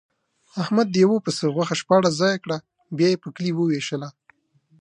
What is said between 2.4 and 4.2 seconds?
کړه، بیا یې په کلي ووېشله.